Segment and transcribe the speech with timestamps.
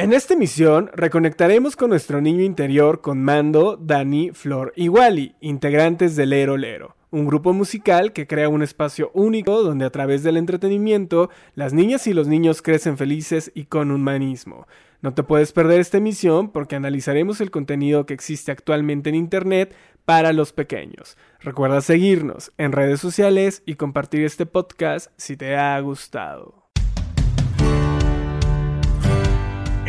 [0.00, 6.16] En esta emisión reconectaremos con nuestro niño interior con Mando, Dani, Flor y Wally, integrantes
[6.16, 10.38] de Lero Lero, un grupo musical que crea un espacio único donde a través del
[10.38, 14.66] entretenimiento las niñas y los niños crecen felices y con humanismo.
[15.02, 19.76] No te puedes perder esta emisión porque analizaremos el contenido que existe actualmente en Internet
[20.06, 21.18] para los pequeños.
[21.40, 26.59] Recuerda seguirnos en redes sociales y compartir este podcast si te ha gustado.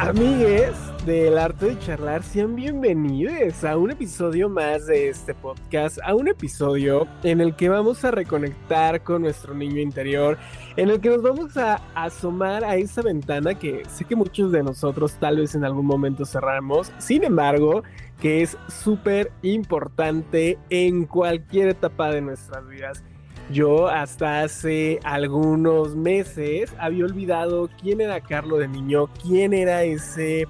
[0.00, 6.14] Amigues del arte de charlar, sean bienvenidos a un episodio más de este podcast, a
[6.14, 10.38] un episodio en el que vamos a reconectar con nuestro niño interior,
[10.76, 14.62] en el que nos vamos a asomar a esa ventana que sé que muchos de
[14.62, 17.82] nosotros tal vez en algún momento cerramos, sin embargo,
[18.20, 23.02] que es súper importante en cualquier etapa de nuestras vidas.
[23.50, 30.46] Yo hasta hace algunos meses había olvidado quién era Carlo de niño, quién era ese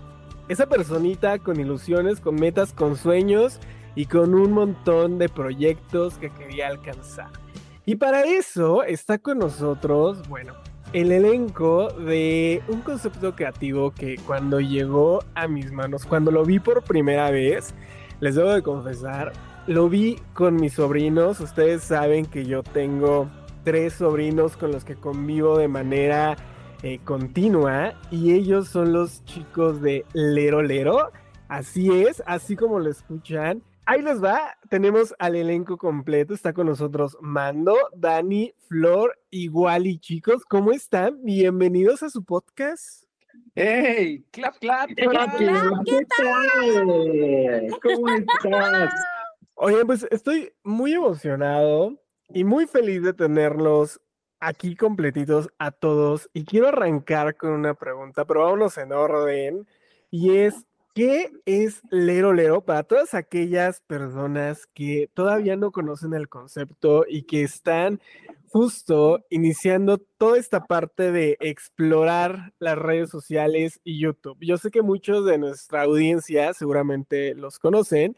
[0.48, 3.60] esa personita con ilusiones, con metas, con sueños
[3.94, 7.28] y con un montón de proyectos que quería alcanzar.
[7.84, 10.54] Y para eso está con nosotros, bueno,
[10.92, 16.58] el elenco de un concepto creativo que cuando llegó a mis manos, cuando lo vi
[16.58, 17.74] por primera vez,
[18.20, 19.32] les debo de confesar,
[19.68, 21.40] lo vi con mis sobrinos.
[21.40, 23.30] Ustedes saben que yo tengo
[23.64, 26.36] tres sobrinos con los que convivo de manera
[26.82, 31.12] eh, continua y ellos son los chicos de Lero Lero.
[31.48, 33.62] Así es, así como lo escuchan.
[33.84, 36.32] Ahí les va, tenemos al elenco completo.
[36.32, 40.44] Está con nosotros Mando, Dani, Flor y Wally, chicos.
[40.46, 41.22] ¿Cómo están?
[41.22, 43.04] Bienvenidos a su podcast.
[43.54, 44.24] ¡Hey!
[44.30, 44.90] ¡Clap, clap!
[44.94, 47.68] clap, clap ¿Qué tal?
[47.82, 48.94] ¿Cómo estás?
[49.60, 54.00] Oye, pues estoy muy emocionado y muy feliz de tenerlos
[54.38, 56.30] aquí completitos a todos.
[56.32, 59.66] Y quiero arrancar con una pregunta, pero vámonos en orden.
[60.12, 60.54] Y es,
[60.94, 67.24] ¿qué es Lero Lero para todas aquellas personas que todavía no conocen el concepto y
[67.24, 68.00] que están
[68.50, 74.38] justo iniciando toda esta parte de explorar las redes sociales y YouTube?
[74.40, 78.16] Yo sé que muchos de nuestra audiencia seguramente los conocen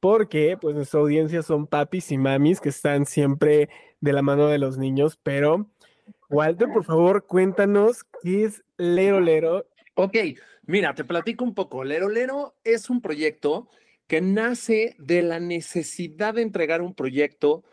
[0.00, 3.68] porque pues nuestra audiencia son papis y mamis que están siempre
[4.00, 5.70] de la mano de los niños, pero
[6.30, 9.66] Walter, por favor, cuéntanos qué es Lero Lero.
[9.94, 10.16] Ok,
[10.62, 11.84] mira, te platico un poco.
[11.84, 13.68] Lero Lero es un proyecto
[14.06, 17.64] que nace de la necesidad de entregar un proyecto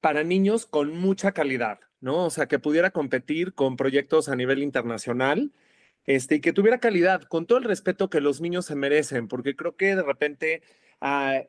[0.00, 2.26] para niños con mucha calidad, ¿no?
[2.26, 5.52] O sea, que pudiera competir con proyectos a nivel internacional.
[6.06, 9.56] Este, y que tuviera calidad, con todo el respeto que los niños se merecen, porque
[9.56, 10.62] creo que de repente
[11.00, 11.42] ah,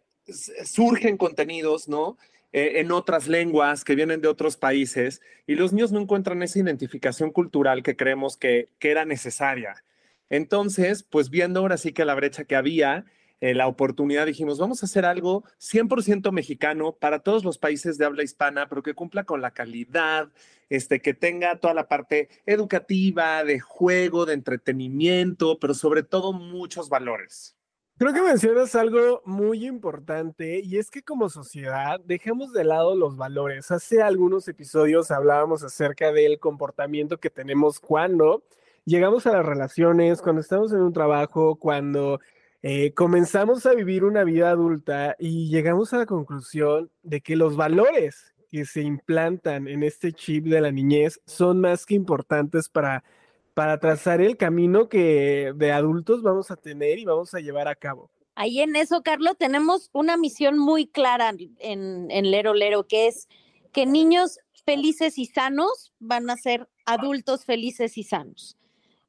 [0.65, 2.17] surgen contenidos, ¿no?
[2.53, 6.59] Eh, en otras lenguas que vienen de otros países y los niños no encuentran esa
[6.59, 9.83] identificación cultural que creemos que, que era necesaria.
[10.29, 13.05] Entonces, pues viendo ahora sí que la brecha que había,
[13.41, 18.05] eh, la oportunidad, dijimos, vamos a hacer algo 100% mexicano para todos los países de
[18.05, 20.29] habla hispana, pero que cumpla con la calidad,
[20.69, 26.87] este, que tenga toda la parte educativa, de juego, de entretenimiento, pero sobre todo muchos
[26.87, 27.54] valores.
[27.97, 33.15] Creo que mencionas algo muy importante y es que como sociedad dejemos de lado los
[33.15, 33.71] valores.
[33.71, 38.43] Hace algunos episodios hablábamos acerca del comportamiento que tenemos cuando
[38.83, 42.19] llegamos a las relaciones, cuando estamos en un trabajo, cuando
[42.63, 47.55] eh, comenzamos a vivir una vida adulta y llegamos a la conclusión de que los
[47.55, 53.05] valores que se implantan en este chip de la niñez son más que importantes para
[53.55, 57.75] para trazar el camino que de adultos vamos a tener y vamos a llevar a
[57.75, 58.11] cabo.
[58.35, 63.29] Ahí en eso, Carlos, tenemos una misión muy clara en, en Lero Lero, que es
[63.71, 68.57] que niños felices y sanos van a ser adultos felices y sanos.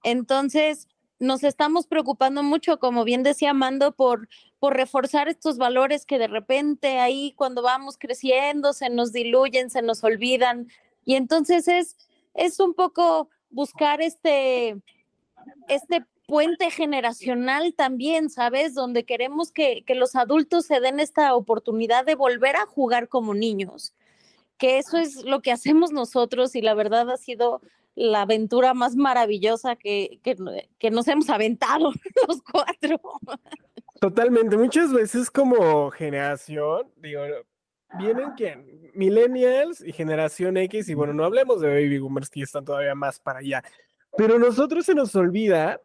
[0.04, 0.86] Entonces,
[1.18, 4.28] nos estamos preocupando mucho, como bien decía Mando, por,
[4.60, 9.82] por reforzar estos valores que de repente ahí cuando vamos creciendo se nos diluyen, se
[9.82, 10.68] nos olvidan.
[11.04, 11.96] Y entonces es,
[12.34, 14.76] es un poco buscar este,
[15.66, 18.74] este puente generacional también, ¿sabes?
[18.74, 23.94] Donde queremos que, los adultos se den esta oportunidad de volver a jugar como niños.
[24.58, 27.60] que eso es lo que hacemos nosotros y la verdad ha sido
[27.94, 31.92] la aventura más maravillosa que, que, nos hemos aventado
[32.28, 33.00] los cuatro.
[34.00, 37.20] Totalmente, muchas veces como generación, digo,
[37.98, 38.90] vienen quién?
[38.94, 43.20] Millennials y generación X, y bueno, no hablemos de baby boomers que están todavía más
[43.20, 43.62] para allá,
[44.16, 45.80] pero nosotros se nos olvida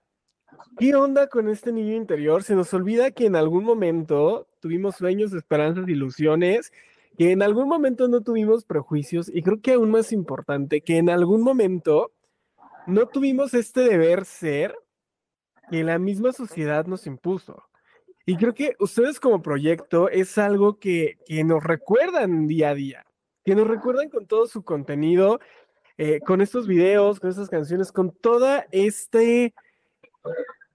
[0.77, 2.43] ¿Qué onda con este niño interior?
[2.43, 6.71] Se nos olvida que en algún momento tuvimos sueños, esperanzas, ilusiones,
[7.17, 11.09] que en algún momento no tuvimos prejuicios y creo que aún más importante, que en
[11.09, 12.11] algún momento
[12.87, 14.75] no tuvimos este deber ser
[15.69, 17.63] que la misma sociedad nos impuso.
[18.25, 23.05] Y creo que ustedes como proyecto es algo que, que nos recuerdan día a día,
[23.43, 25.39] que nos recuerdan con todo su contenido,
[25.97, 29.53] eh, con estos videos, con estas canciones, con toda este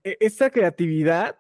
[0.05, 1.37] e, esta creatividad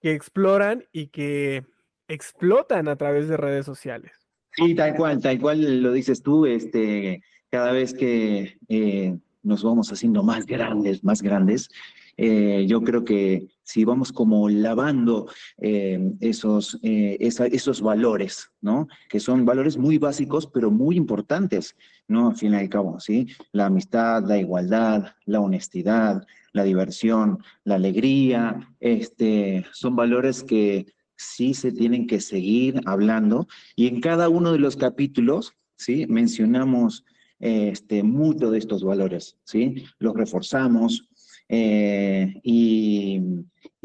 [0.00, 1.64] que exploran y que
[2.08, 4.12] explotan a través de redes sociales.
[4.52, 9.92] Sí, tal cual, tal cual lo dices tú, este, cada vez que eh, nos vamos
[9.92, 11.68] haciendo más grandes, más grandes,
[12.16, 15.26] eh, yo creo que si vamos como lavando
[15.58, 18.86] eh, esos, esos valores, ¿no?
[19.08, 21.76] Que son valores muy básicos, pero muy importantes,
[22.06, 22.30] ¿no?
[22.30, 23.26] Al fin y al cabo, ¿sí?
[23.50, 30.86] La amistad, la igualdad, la honestidad, la diversión, la alegría, este, son valores que
[31.16, 36.06] sí se tienen que seguir hablando y en cada uno de los capítulos, ¿sí?
[36.06, 37.04] Mencionamos
[37.40, 39.84] este, mucho de estos valores, ¿sí?
[39.98, 41.08] Los reforzamos
[41.48, 43.20] eh, y,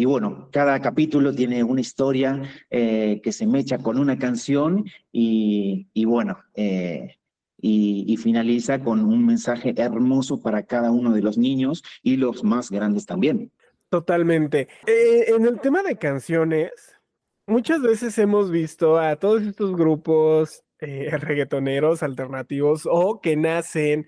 [0.05, 6.39] bueno, cada capítulo tiene una historia eh, que se mecha con una canción y, bueno,
[6.55, 7.17] eh,
[7.57, 12.71] y, finaliza con un mensaje hermoso para cada uno de los niños y los más
[12.71, 13.51] grandes también.
[13.89, 14.69] Totalmente.
[14.87, 16.71] En el tema de canciones,
[17.45, 24.07] muchas veces hemos visto a todos estos grupos reggaetoneros alternativos o que nacen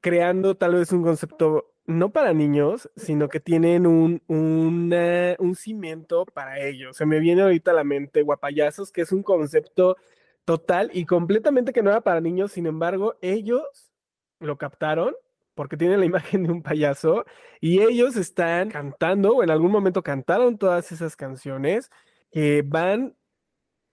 [0.00, 6.60] creando tal vez un concepto no para niños, sino que tienen un, un cimiento para
[6.60, 6.96] ellos.
[6.96, 9.96] Se me viene ahorita a la mente Guapayazos, que es un concepto
[10.44, 13.92] total y completamente que no era para niños, sin embargo, ellos
[14.40, 15.14] lo captaron
[15.54, 17.24] porque tienen la imagen de un payaso
[17.60, 21.90] y ellos están cantando o en algún momento cantaron todas esas canciones
[22.30, 23.16] que van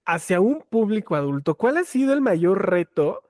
[0.06, 1.56] hacia un público adulto.
[1.56, 3.30] ¿Cuál ha sido el mayor reto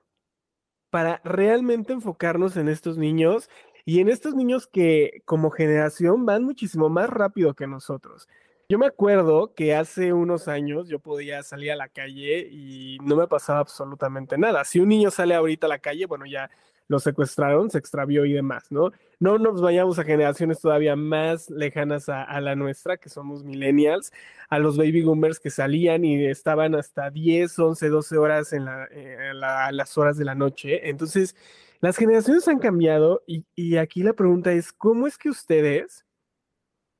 [0.90, 3.48] para realmente enfocarnos en estos niños
[3.90, 8.28] y en estos niños que como generación van muchísimo más rápido que nosotros?
[8.68, 13.16] Yo me acuerdo que hace unos años yo podía salir a la calle y no
[13.16, 14.64] me pasaba absolutamente nada.
[14.64, 16.48] Si un niño sale ahorita a la calle, bueno, ya
[16.86, 18.92] lo secuestraron, se extravió y demás, ¿no?
[19.18, 24.12] No nos vayamos a generaciones todavía más lejanas a, la nuestra, que somos millennials,
[24.50, 29.32] a los baby boomers que salían y estaban hasta 10, 11, 12 horas en, eh,
[29.34, 30.88] las horas de la noche.
[30.88, 31.34] Entonces,
[31.80, 36.04] las generaciones han cambiado y, y aquí la pregunta es, ¿cómo es que ustedes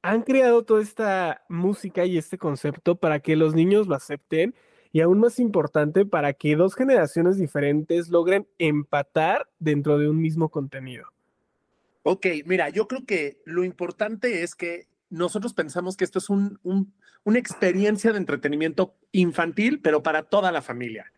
[0.03, 4.55] han creado toda esta música y este concepto para que los niños lo acepten
[4.93, 10.49] y aún más importante, para que dos generaciones diferentes logren empatar dentro de un mismo
[10.49, 11.07] contenido.
[12.03, 16.59] Ok, mira, yo creo que lo importante es que nosotros pensamos que esto es un,
[17.25, 21.13] una experiencia de entretenimiento infantil, pero para toda la familia.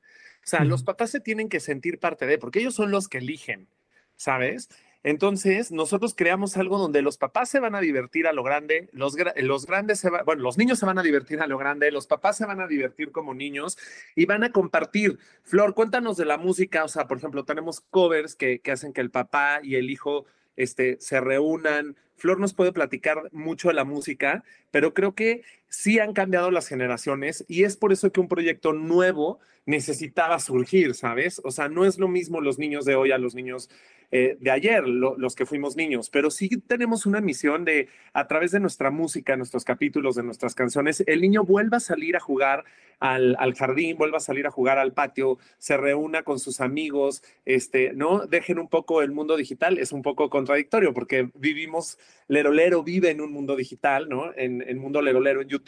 [0.44, 3.19] O sea, los papás se tienen que sentir parte de, porque ellos son los que
[3.19, 3.69] eligen,
[4.17, 4.69] ¿sabes?
[5.05, 9.17] Entonces, nosotros creamos algo donde los papás se van a divertir a lo grande, los,
[9.37, 12.06] los grandes se van, bueno, los niños se van a divertir a lo grande, los
[12.06, 13.77] papás se van a divertir como niños
[14.15, 15.19] y van a compartir.
[15.43, 19.01] Flor, cuéntanos de la música, o sea, por ejemplo, tenemos covers que, que hacen que
[19.01, 20.25] el papá y el hijo
[20.56, 21.96] este, se reúnan.
[22.17, 26.69] Flor nos puede platicar mucho de la música, pero creo que sí han cambiado las
[26.69, 31.41] generaciones y es por eso que un proyecto nuevo necesitaba surgir, ¿sabes?
[31.44, 33.70] O sea, no es lo mismo los niños de hoy a los niños
[34.14, 38.50] eh, de ayer, los que fuimos niños, pero sí tenemos una misión de, a través
[38.50, 42.64] de nuestra música, nuestros capítulos, de nuestras canciones, el niño vuelva a salir a jugar
[43.02, 47.94] al, jardín, vuelva a salir a jugar al patio, se reúna con sus amigos, este,
[47.94, 48.26] ¿no?
[48.26, 51.98] Dejen un poco el mundo digital, es un poco contradictorio porque vivimos,
[52.29, 54.32] Lero Lero vive en un mundo digital, ¿no?
[54.36, 55.61] En el mundo Lero Lero en YouTube,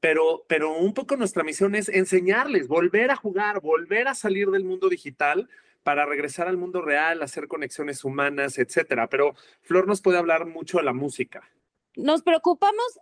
[0.00, 4.64] pero, pero un poco nuestra misión es enseñarles, volver a jugar, volver a salir del
[4.64, 5.48] mundo digital
[5.82, 9.08] para regresar al mundo real, hacer conexiones humanas, etcétera.
[9.08, 11.48] Pero Flor nos puede hablar mucho de la música.
[11.94, 12.98] Nos preocupamos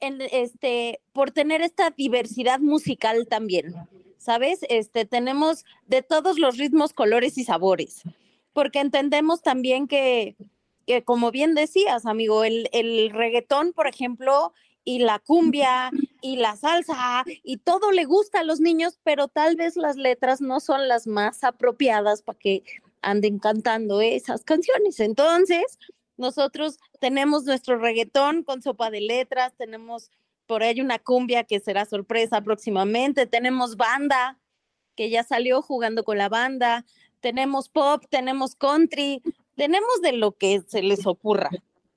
[0.00, 3.74] en, este, por tener esta diversidad musical también,
[4.18, 4.60] ¿sabes?
[4.68, 8.02] Este, tenemos de todos los ritmos, colores y sabores,
[8.52, 10.36] porque entendemos también que,
[11.04, 14.52] como bien decías, amigo, el, el reggaetón, por ejemplo,
[14.86, 15.90] y la cumbia
[16.22, 20.40] y la salsa y todo le gusta a los niños, pero tal vez las letras
[20.40, 22.62] no son las más apropiadas para que
[23.02, 25.00] anden cantando esas canciones.
[25.00, 25.78] Entonces,
[26.16, 30.10] nosotros tenemos nuestro reggaetón con sopa de letras, tenemos
[30.46, 34.38] por ahí una cumbia que será sorpresa próximamente, tenemos banda
[34.94, 36.86] que ya salió jugando con la banda,
[37.20, 39.20] tenemos pop, tenemos country,
[39.56, 41.50] tenemos de lo que se les ocurra.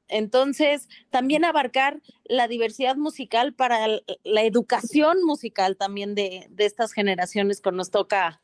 [0.10, 3.88] Entonces, también abarcar la diversidad musical para
[4.24, 8.42] la educación musical también de, de estas generaciones que nos toca,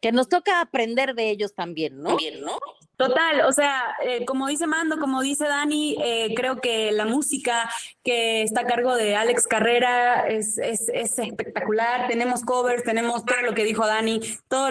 [0.00, 2.16] que nos toca aprender de ellos también, ¿no?
[2.16, 2.58] Bien, ¿no?
[3.00, 7.70] Total, o sea, eh, como dice Mando, como dice Dani, eh, creo que la música
[8.04, 12.08] que está a cargo de Alex Carrera es, es, es espectacular.
[12.08, 14.70] Tenemos covers, tenemos todo lo que dijo Dani, todos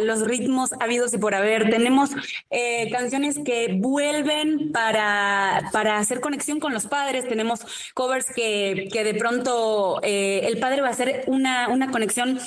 [0.00, 1.70] los ritmos habidos y por haber.
[1.70, 2.10] Tenemos
[2.50, 7.28] eh, canciones que vuelven para, para hacer conexión con los padres.
[7.28, 7.60] Tenemos
[7.94, 12.40] covers que, que de pronto el padre va a hacer una, una conexión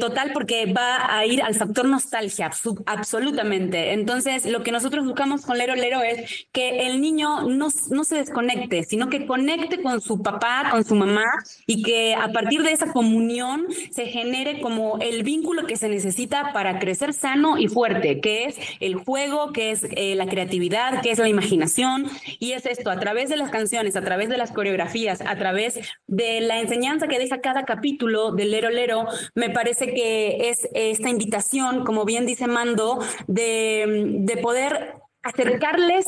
[0.00, 2.50] total porque va a ir al factor nostalgia,
[2.86, 3.92] absolutamente.
[3.92, 8.14] Entonces, lo que nosotros buscamos con Lero Lero es que el niño no, no se
[8.14, 11.24] desconecte, sino que conecte con su papá, con su mamá
[11.66, 16.52] y que a partir de esa comunión se genere como el vínculo que se necesita
[16.52, 21.10] para crecer sano y fuerte, que es el juego, que es eh, la creatividad, que
[21.10, 22.06] es la imaginación.
[22.38, 25.80] Y es esto, a través de las canciones, a través de las coreografías, a través
[26.06, 31.08] de la enseñanza que deja cada capítulo del Lero Lero, me parece que es esta
[31.08, 36.04] invitación, como bien dice Mando, de, de poder acercarles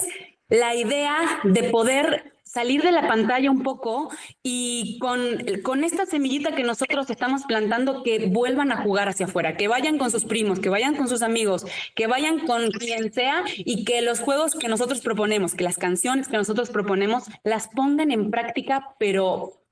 [0.50, 4.10] la idea de poder salir de la pantalla un poco
[4.42, 9.56] y con, con esta semillita que nosotros estamos plantando, que vuelvan a jugar hacia afuera,
[9.56, 11.64] que vayan con sus primos, que vayan con sus amigos,
[11.94, 16.28] que vayan con quien sea y que los juegos que nosotros proponemos, que las canciones
[16.28, 19.62] que nosotros proponemos, las pongan en práctica, pero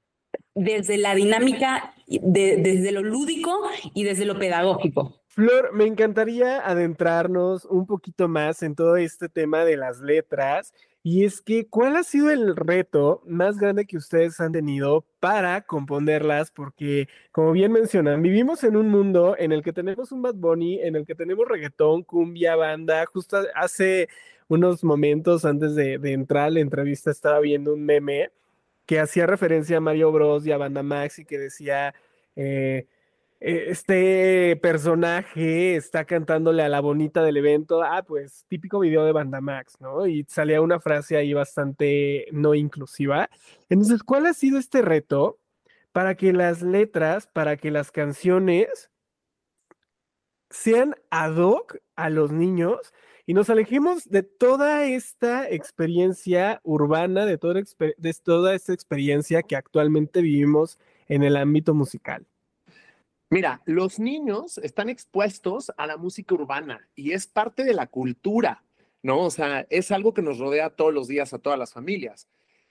[0.55, 3.61] desde la dinámica, desde lo lúdico
[3.93, 5.21] y desde lo pedagógico.
[5.35, 10.73] Flor, me encantaría adentrarnos un poquito más en todo este tema de las letras.
[11.03, 15.63] Y es que, ¿cuál ha sido el reto más grande que ustedes han tenido para
[15.63, 16.53] componerlas?
[16.53, 20.81] Porque, como bien mencionan, vivimos en un mundo en el que tenemos un Bad Bunny,
[20.81, 23.05] en el que tenemos reggaetón, cumbia, banda.
[23.07, 24.09] Justo hace
[24.47, 28.31] unos momentos antes de, entrar a la entrevista estaba viendo un meme
[28.87, 31.93] que hacía referencia a Mario Bros y a Banda Max y que decía...
[32.37, 32.87] Eh,
[33.45, 39.43] este personaje está cantándole a la bonita del evento, ah, pues típico video de Banda
[39.43, 40.07] Max, ¿no?
[40.07, 43.29] Y salía una frase ahí bastante no inclusiva.
[43.69, 45.39] Entonces, ¿cuál ha sido este reto
[45.93, 48.91] para que las letras, para que las canciones
[50.49, 52.95] sean ad hoc a los niños
[53.27, 59.57] y nos alejemos de toda esta experiencia urbana, de toda, de toda esta experiencia que
[59.57, 62.27] actualmente vivimos en el ámbito musical?
[63.35, 68.63] Mira, los niños están expuestos a la música urbana y es parte de la cultura,
[69.03, 69.23] ¿no?
[69.23, 72.29] O sea, es algo que nos rodea todos los días a todas las familias.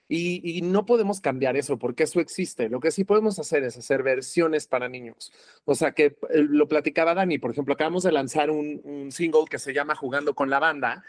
[0.08, 2.70] Y, no podemos cambiar eso porque eso existe.
[2.70, 5.34] Lo que sí podemos hacer es hacer versiones para niños.
[5.66, 9.60] O sea, que eh, lo platicaba Dani, por ejemplo, acabamos de lanzar un, single que
[9.60, 11.04] se llama Jugando con la banda,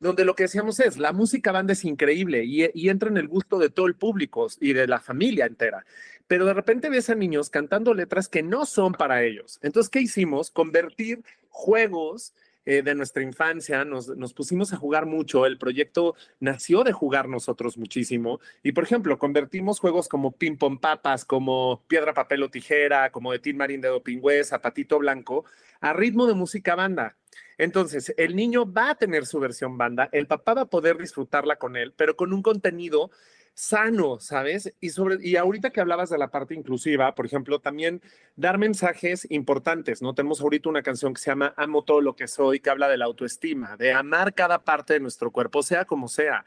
[0.00, 3.26] donde lo que decíamos es, la música banda es increíble y, y, entra en el
[3.26, 5.86] gusto de todo el público y de la familia entera
[6.28, 9.58] pero de repente ves a niños cantando letras que no son para ellos.
[9.62, 10.50] Entonces, ¿qué hicimos?
[10.50, 12.34] Convertir juegos
[12.70, 17.78] eh, de nuestra infancia, nos, pusimos a jugar mucho, el proyecto nació de jugar nosotros
[17.78, 23.10] muchísimo, y por ejemplo, convertimos juegos como Ping Pong Papas, como Piedra, Papel o Tijera,
[23.10, 25.46] como de Tin Marín de Dopingüe, Zapatito Blanco,
[25.80, 27.16] a ritmo de música banda.
[27.56, 31.56] Entonces, el niño va a tener su versión banda, el papá va a poder disfrutarla
[31.56, 33.10] con él, pero con un contenido
[33.58, 34.72] sano, ¿sabes?
[34.78, 38.00] Y, sobre, y ahorita que hablabas de la parte inclusiva, por ejemplo, también
[38.36, 40.14] dar mensajes importantes, ¿no?
[40.14, 42.96] Tenemos ahorita una canción que se llama Amo todo lo que soy, que habla de
[42.96, 46.44] la autoestima, de amar cada parte de nuestro cuerpo, sea como sea.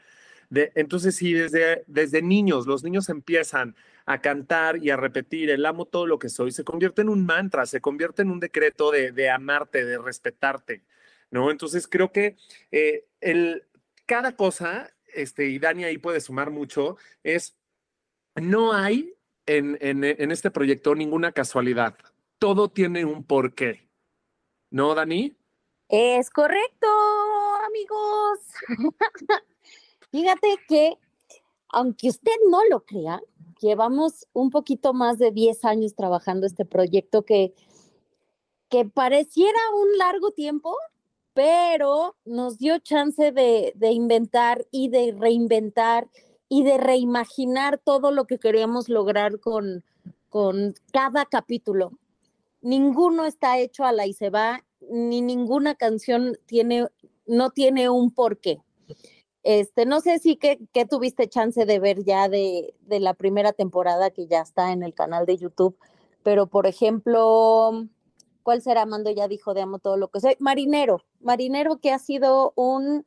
[0.48, 3.76] De, entonces, si desde, desde niños los niños empiezan
[4.06, 7.26] a cantar y a repetir el amo todo lo que soy, se convierte en un
[7.26, 10.82] mantra, se convierte en un decreto de, de amarte, de respetarte,
[11.30, 11.50] ¿no?
[11.50, 12.36] Entonces, creo que
[12.70, 13.64] eh, el,
[14.06, 17.56] cada cosa este, y Dani ahí puede sumar mucho, es
[18.34, 19.14] no hay
[19.46, 21.96] en, en, este proyecto ninguna casualidad.
[22.38, 23.88] Todo tiene un porqué.
[24.70, 25.36] ¿No, Dani?
[25.88, 26.86] Es correcto,
[27.66, 28.38] amigos.
[30.10, 30.94] Fíjate que,
[31.68, 33.20] aunque usted no lo crea,
[33.60, 37.54] llevamos un poquito más de 10 años trabajando este proyecto que,
[38.68, 40.76] que pareciera un largo tiempo,
[41.34, 46.08] pero nos dio chance de, inventar y de reinventar
[46.48, 49.84] y de reimaginar todo lo que queríamos lograr con,
[50.28, 51.92] con cada capítulo.
[52.60, 56.86] Ninguno está hecho a la y se va, ni ninguna canción tiene,
[57.26, 58.60] no tiene un porqué.
[59.42, 60.58] Este, no sé si que,
[60.88, 64.94] tuviste chance de ver ya de, de, la primera temporada que ya está en el
[64.94, 65.76] canal de YouTube,
[66.22, 67.88] pero por ejemplo,
[68.42, 68.86] ¿cuál será?
[68.86, 70.36] Mando ya dijo de amo todo lo que soy.
[70.38, 73.04] Marinero, Marinero que ha sido un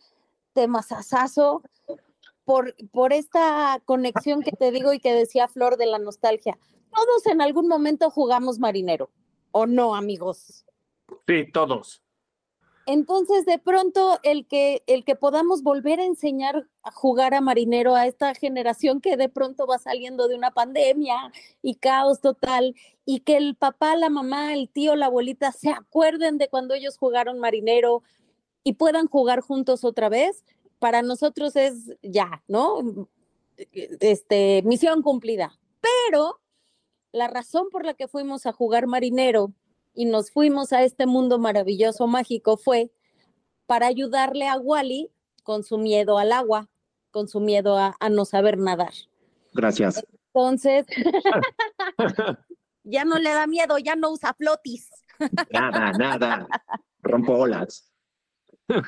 [0.54, 1.62] tema sasazo
[2.46, 6.58] por, por esta conexión que te digo y que decía Flor de la nostalgia.
[6.94, 9.10] Todos en algún momento jugamos Marinero,
[9.52, 10.66] ¿o no, amigos?
[11.28, 12.05] Sí, todos.
[12.88, 17.96] Entonces, de pronto, el que, el que podamos volver a enseñar a jugar a marinero
[17.96, 21.32] a esta generación que de pronto va saliendo de una pandemia
[21.64, 26.38] y caos total, y que el papá, la mamá, el tío, la abuelita se acuerden
[26.38, 28.04] de cuando ellos jugaron marinero
[28.64, 30.44] y puedan jugar juntos otra vez,
[30.78, 33.08] para nosotros es ya, ¿no?
[33.72, 35.58] Este, misión cumplida.
[35.82, 36.40] Pero
[37.12, 39.54] la razón por la que fuimos a jugar marinero
[39.96, 42.92] y nos fuimos a este mundo maravilloso, mágico, fue
[43.66, 45.10] para ayudarle a Wally
[45.44, 46.70] con su miedo al agua,
[47.12, 48.94] con su miedo a, no saber nadar.
[49.54, 50.06] Gracias.
[50.34, 50.86] Entonces,
[52.84, 54.90] ya no le da miedo, ya no usa flotis.
[55.50, 56.48] nada, nada.
[57.02, 57.90] Rompo olas.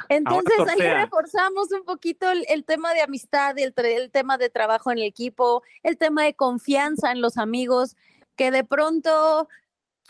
[0.09, 4.97] Entonces ahí reforzamos un poquito el, tema de amistad, el, el, tema de trabajo en
[4.97, 7.95] el equipo, el tema de confianza en los amigos,
[8.35, 9.47] que de pronto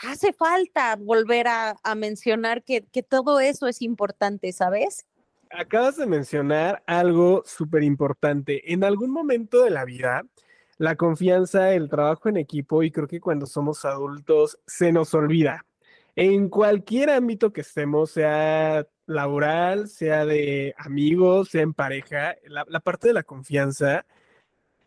[0.00, 5.06] hace falta volver a, mencionar que, todo eso es importante, ¿sabes?
[5.50, 8.72] Acabas de mencionar algo súper importante.
[8.72, 10.24] En algún momento de la vida,
[10.76, 15.64] la confianza, el trabajo en equipo, y creo que cuando somos adultos se nos olvida.
[16.16, 23.08] En cualquier ámbito que estemos, sea laboral, sea de amigos, sea en pareja, la parte
[23.08, 24.04] de la confianza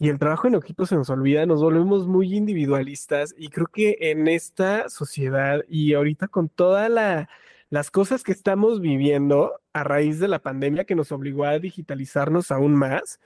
[0.01, 3.98] y el trabajo en equipo se nos olvida, nos volvemos muy individualistas y creo que
[4.00, 6.89] en esta sociedad y ahorita con todas
[7.70, 12.50] las cosas que estamos viviendo a raíz de la pandemia que nos obligó a digitalizarnos
[12.50, 13.20] aún más,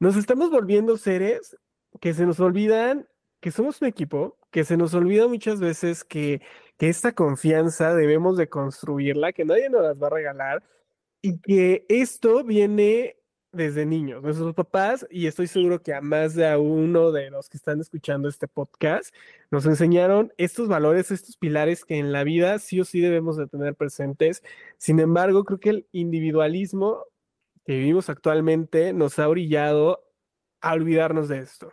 [0.00, 1.58] nos estamos volviendo seres
[2.00, 3.06] que se nos olvidan
[3.40, 6.40] que somos un equipo, que se nos olvida muchas veces que,
[6.78, 10.62] que esta confianza debemos de construirla, que nadie nos las va a regalar
[11.20, 13.18] y que esto viene
[13.58, 14.22] desde niños.
[14.22, 18.28] Nuestros papás, y estoy seguro que a más de uno de los que están escuchando
[18.28, 19.14] este podcast,
[19.50, 23.48] nos enseñaron estos valores, estos pilares que en la vida sí o sí debemos de
[23.48, 24.42] tener presentes.
[24.78, 27.04] Sin embargo, creo que el individualismo
[27.66, 30.04] que vivimos actualmente nos ha orillado
[30.60, 31.72] a olvidarnos de esto.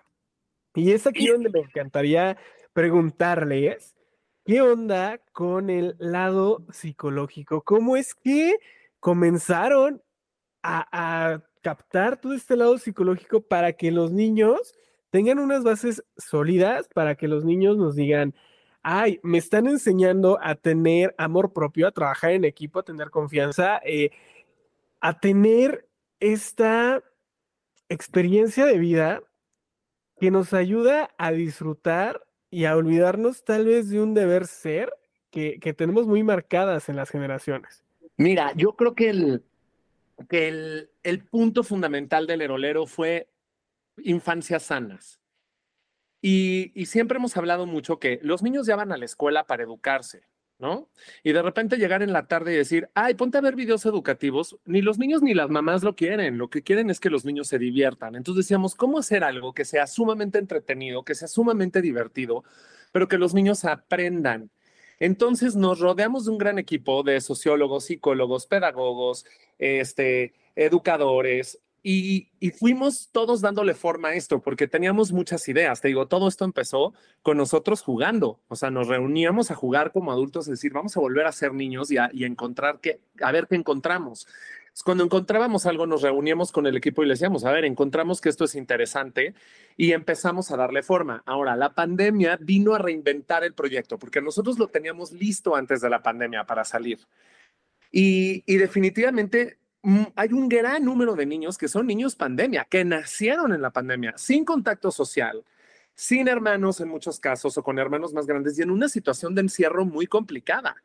[0.73, 2.37] Y es aquí donde me encantaría
[2.73, 3.95] preguntarles,
[4.43, 7.61] ¿qué onda con el lado psicológico?
[7.61, 8.57] ¿Cómo es que
[8.99, 10.01] comenzaron
[10.63, 14.75] a, a captar todo este lado psicológico para que los niños
[15.09, 18.35] tengan unas bases sólidas, para que los niños nos digan,
[18.83, 23.81] ay, me están enseñando a tener amor propio, a trabajar en equipo, a tener confianza,
[23.83, 24.11] eh,
[25.01, 25.87] a tener
[26.19, 27.01] esta
[27.89, 29.23] experiencia de vida
[30.19, 34.93] que nos ayuda a disfrutar y a olvidarnos tal vez de un deber ser
[35.31, 37.83] que, que tenemos muy marcadas en las generaciones.
[38.17, 39.43] Mira, yo creo que el,
[40.29, 40.47] que
[41.03, 43.29] el, punto fundamental del Herolero fue
[43.97, 45.19] infancias sanas.
[46.21, 49.63] Y, y, siempre hemos hablado mucho que los niños ya van a la escuela para
[49.63, 50.23] educarse,
[50.57, 50.89] ¿no?
[51.23, 54.57] Y de repente llegar en la tarde y decir, ay, ponte a ver videos educativos,
[54.65, 57.47] ni los niños ni las mamás lo quieren, lo que quieren es que los niños
[57.47, 58.15] se diviertan.
[58.15, 62.43] Entonces decíamos, ¿cómo hacer algo que sea sumamente entretenido, que sea sumamente divertido,
[62.91, 64.49] pero que los niños aprendan?
[64.99, 69.25] Entonces nos rodeamos de un gran equipo de sociólogos, psicólogos, pedagogos,
[69.57, 75.81] este, educadores, y, fuimos todos dándole forma a esto porque teníamos muchas ideas.
[75.81, 78.39] Te digo, todo esto empezó con nosotros jugando.
[78.47, 81.53] O sea, nos reuníamos a jugar como adultos, es decir, vamos a volver a ser
[81.53, 84.25] niños y a, y encontrar qué, a ver qué encontramos.
[84.83, 88.29] Cuando encontrábamos algo, nos reuníamos con el equipo y le decíamos, a ver, encontramos que
[88.29, 89.33] esto es interesante
[89.77, 91.23] y empezamos a darle forma.
[91.25, 95.89] Ahora, la pandemia vino a reinventar el proyecto porque nosotros lo teníamos listo antes de
[95.89, 96.99] la pandemia para salir.
[97.91, 99.57] Y, y definitivamente
[99.87, 103.69] Mm, hay un gran número de niños que son niños pandemia, que nacieron en la
[103.69, 105.45] pandemia, sin contacto social,
[105.93, 109.41] sin hermanos en muchos casos o con hermanos más grandes y en una situación de
[109.41, 110.75] encierro muy complicada.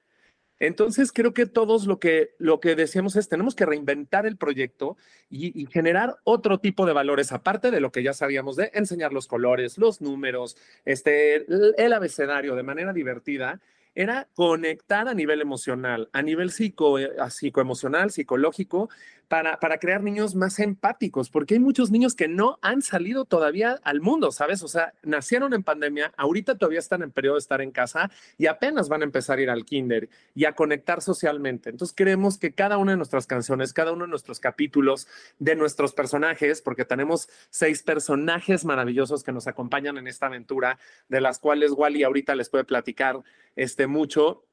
[0.61, 4.99] Entonces creo que todos lo que, lo que decíamos es tenemos que reinventar el proyecto
[5.31, 9.27] y, generar otro tipo de valores, aparte de lo que ya sabíamos de enseñar los
[9.27, 11.47] colores, los números, este,
[11.83, 13.61] el abecedario de manera divertida
[13.95, 18.89] era conectar a nivel emocional, a nivel psico, eh, psicoemocional, psicológico,
[19.31, 23.79] para, para crear niños más empáticos, porque hay muchos niños que no han salido todavía
[23.85, 24.61] al mundo, ¿sabes?
[24.65, 28.49] O sea, nacieron en pandemia, ahorita todavía están en periodo de estar en casa y
[28.49, 31.71] apenas van a empezar a ir al kinder y a conectar socialmente.
[31.71, 35.07] Entonces queremos que cada una de nuestras canciones, cada uno de nuestros capítulos
[35.39, 41.21] de nuestros personajes, porque tenemos seis personajes maravillosos que nos acompañan en esta aventura, de
[41.21, 43.21] las cuales Wally ahorita les puede platicar
[43.55, 44.45] este, mucho.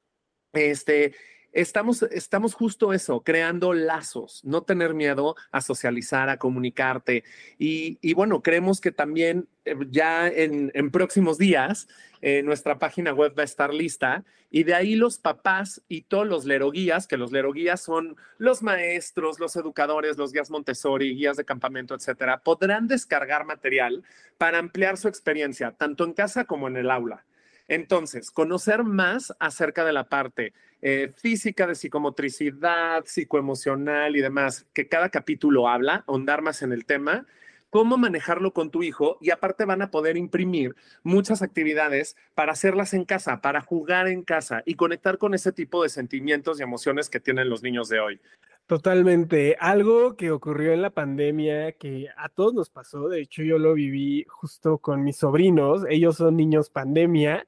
[0.54, 1.16] Este,
[1.58, 7.24] estamos, estamos justo eso, creando lazos, no tener miedo a socializar, a comunicarte.
[7.58, 11.88] Y, bueno, creemos que también eh, ya en, próximos días
[12.22, 16.28] eh, nuestra página web va a estar lista y de ahí los papás y todos
[16.28, 21.46] los leroguías, que los leroguías son los maestros, los educadores, los guías Montessori, guías de
[21.46, 24.04] campamento, etcétera, podrán descargar material
[24.38, 27.26] para ampliar su experiencia, tanto en casa como en el aula.
[27.68, 34.88] Entonces, conocer más acerca de la parte eh, física, de psicomotricidad, psicoemocional y demás, que
[34.88, 37.26] cada capítulo habla, ahondar más en el tema,
[37.70, 42.94] cómo manejarlo con tu hijo y aparte van a poder imprimir muchas actividades para hacerlas
[42.94, 47.10] en casa, para jugar en casa y conectar con ese tipo de sentimientos y emociones
[47.10, 48.22] que tienen los niños de hoy.
[48.68, 49.56] Totalmente.
[49.62, 53.74] Algo que ocurrió en la pandemia que a todos nos pasó, de hecho yo lo
[53.74, 57.46] viví justo con mis sobrinos, ellos son niños pandemia,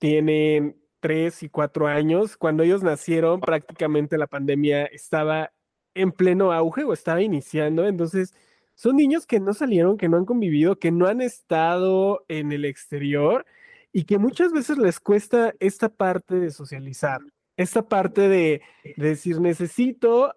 [0.00, 2.36] tienen tres y cuatro años.
[2.36, 5.52] Cuando ellos nacieron, prácticamente la pandemia estaba
[5.94, 7.86] en pleno auge o estaba iniciando.
[7.86, 8.34] Entonces,
[8.74, 12.64] son niños que no salieron, que no han convivido, que no han estado en el
[12.64, 13.44] exterior
[13.92, 17.20] y que muchas veces les cuesta esta parte de socializar,
[17.56, 18.62] esta parte de,
[18.96, 20.34] decir, necesito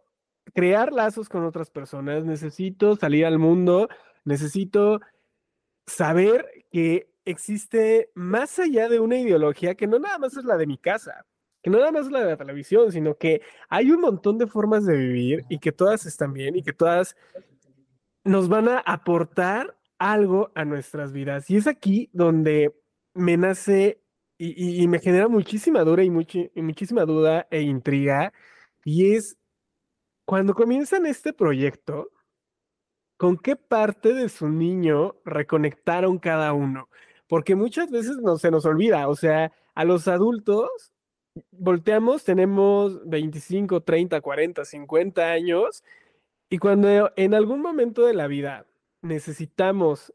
[0.54, 3.88] crear lazos con otras personas, necesito salir al mundo,
[4.26, 5.00] necesito
[5.86, 10.68] saber que existe más allá de una ideología que no nada más es la de
[10.68, 11.26] mi casa,
[11.62, 14.48] que no nada más es la de la televisión, sino que hay un montón de
[14.48, 17.16] formas de vivir y que todas están bien y que todas
[18.24, 21.50] nos van a aportar algo a nuestras vidas.
[21.50, 22.76] Y es aquí donde
[23.14, 24.02] me nace
[24.38, 28.34] y, me genera muchísima duda y, y muchísima duda e intriga.
[28.84, 29.38] Y es
[30.26, 32.10] cuando comienzan este proyecto,
[33.18, 36.90] ¿con qué parte de su niño reconectaron cada uno?
[37.34, 40.70] Porque muchas veces no, se nos olvida, o sea, a los adultos
[41.50, 45.84] volteamos, tenemos 25, 30, 40, 50 años,
[46.48, 48.68] y cuando en algún momento de la vida
[49.02, 50.14] necesitamos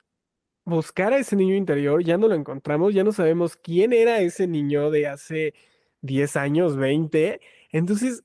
[0.65, 4.47] buscar a ese niño interior, ya no lo encontramos, ya no sabemos quién era ese
[4.47, 5.55] niño de hace
[6.03, 7.41] 10 años, 20.
[7.73, 8.23] Entonces,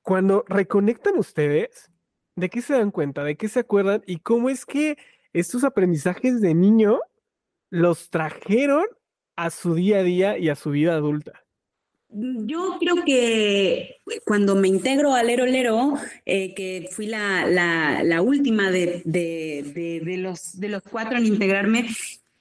[0.00, 1.90] cuando reconectan ustedes,
[2.36, 3.22] ¿de qué se dan cuenta?
[3.22, 4.02] ¿De qué se acuerdan?
[4.06, 4.96] ¿Y cómo es que
[5.34, 7.00] estos aprendizajes de niño
[7.70, 8.84] los trajeron
[9.36, 11.44] a su día a día y a su vida adulta?
[12.10, 17.46] Mm, yo creo que cuando me integro al Lero Lero, eh, que fui la,
[18.02, 21.88] la, última de, de, de, los, de los cuatro en integrarme,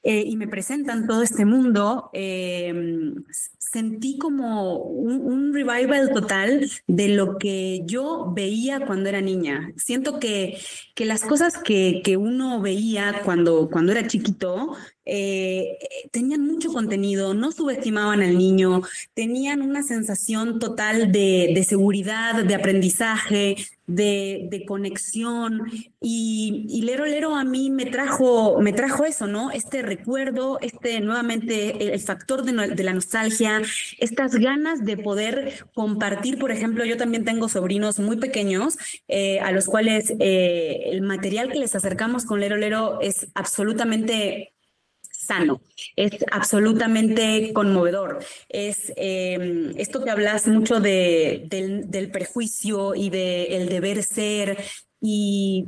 [0.10, 3.26] eh, y me presentan todo este mundo, em,
[3.58, 9.74] sentí como un, revival total de lo que yo veía cuando era niña.
[9.76, 10.58] Siento que,
[10.96, 14.78] que las cosas que, que uno veía cuando, cuando era chiquito
[15.10, 15.78] eh,
[16.12, 18.82] tenían mucho contenido, no subestimaban al niño,
[19.14, 23.56] tenían una sensación total de, seguridad, de aprendizaje,
[23.88, 25.62] de, conexión.
[26.02, 29.50] Y, y, Lero Lero a mí me trajo, me trajo eso, ¿no?
[29.52, 33.62] Este recuerdo, este nuevamente el, factor de, de, la nostalgia,
[34.00, 39.52] estas ganas de poder compartir, por ejemplo, yo también tengo sobrinos muy pequeños eh, a
[39.52, 44.54] los cuales eh, el material que les acercamos con Lero Lero es absolutamente
[45.28, 45.62] sano,
[45.96, 48.20] es absolutamente conmovedor.
[48.50, 54.58] Es em, esto que hablas mucho de, del, prejuicio y del deber ser
[55.02, 55.68] y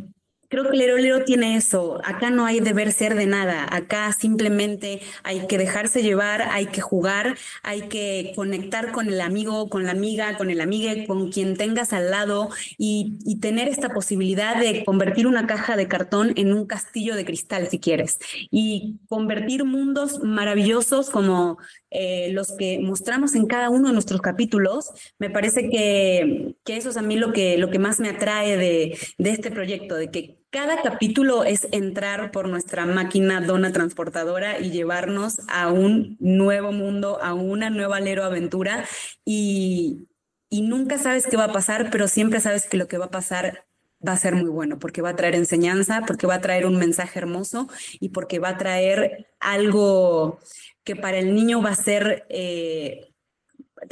[0.49, 2.01] Creo que el Lero tiene eso.
[2.03, 3.67] Acá no hay deber ser de nada.
[3.69, 9.69] Acá simplemente hay que dejarse llevar, hay que jugar, hay que conectar con el amigo,
[9.69, 13.89] con la amiga, con el amigue, con quien tengas al lado y, y, tener esta
[13.89, 18.17] posibilidad de convertir una caja de cartón en un castillo de cristal, si quieres.
[18.49, 21.59] Y convertir mundos maravillosos como
[21.91, 24.89] eh, los que mostramos en cada uno de nuestros capítulos.
[25.19, 28.57] Me parece que, que eso es a mí lo que, lo que más me atrae
[28.57, 34.59] de, de este proyecto, de que cada capítulo es entrar por nuestra máquina dona transportadora
[34.59, 38.85] y llevarnos a un nuevo mundo, a una nueva Lero aventura.
[39.25, 40.07] Y,
[40.49, 43.11] y nunca sabes qué va a pasar, pero siempre sabes que lo que va a
[43.11, 43.65] pasar
[44.05, 46.77] va a ser muy bueno, porque va a traer enseñanza, porque va a traer un
[46.77, 47.67] mensaje hermoso
[47.99, 50.39] y porque va a traer algo
[50.83, 53.13] que para el niño va a ser eh,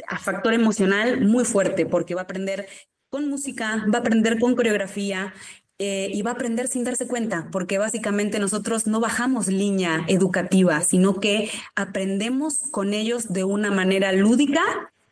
[0.08, 2.66] a factor emocional muy fuerte, porque va a aprender
[3.10, 5.32] con música, va a aprender con coreografía,
[5.80, 10.80] eh, y va a aprender sin darse cuenta, porque básicamente nosotros no bajamos línea educativa,
[10.80, 14.60] sino que aprendemos con ellos de una manera lúdica,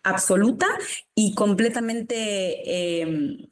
[0.03, 0.67] absoluta
[1.15, 3.47] y completamente em,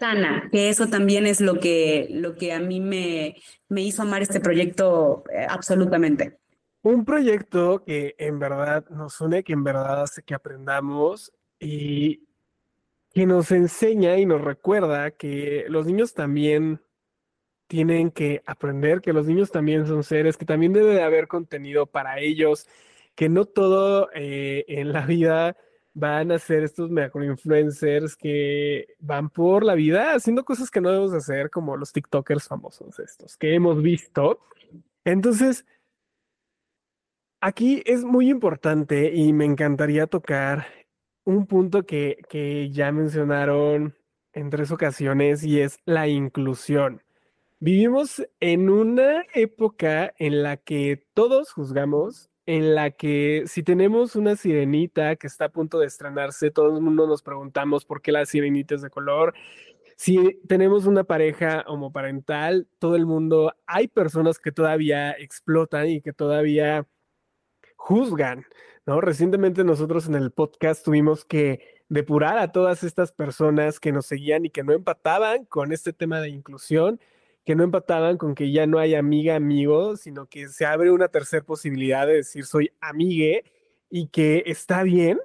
[0.00, 3.36] sana, que eso también es lo que, lo que a mí me,
[3.68, 6.38] me hizo amar este proyecto eh, absolutamente.
[6.82, 12.20] Un proyecto que en verdad nos une, que en verdad hace que aprendamos y
[13.12, 16.80] que nos enseña y nos recuerda que los niños también
[17.66, 21.86] tienen que aprender, que los niños también son seres, que también debe de haber contenido
[21.86, 22.68] para ellos,
[23.14, 25.56] que no todo eh, en la vida
[25.94, 31.12] van a ser estos influencers que van por la vida haciendo cosas que no debemos
[31.12, 34.40] hacer, como los TikTokers famosos estos que hemos visto.
[35.04, 35.66] Entonces,
[37.40, 40.66] aquí es muy importante y me encantaría tocar
[41.24, 43.94] un punto que, que ya mencionaron
[44.32, 47.02] en tres ocasiones y es la inclusión.
[47.60, 54.34] Vivimos en una época en la que todos juzgamos, en la que si tenemos una
[54.34, 58.26] sirenita que está a punto de estrenarse, todo el mundo nos preguntamos por qué la
[58.26, 59.34] sirenita es de color.
[59.96, 66.12] Si tenemos una pareja homoparental, todo el mundo, hay personas que todavía explotan y que
[66.12, 66.88] todavía
[67.76, 68.44] juzgan.
[68.86, 69.00] ¿No?
[69.00, 74.44] Recientemente nosotros en el podcast tuvimos que depurar a todas estas personas que nos seguían
[74.46, 77.00] y que no empataban con este tema de inclusión,
[77.44, 81.08] que no empataban con que ya no hay amiga, amigo, sino que se abre una
[81.08, 83.44] tercera posibilidad de decir soy amigue
[83.90, 85.20] y que está bien,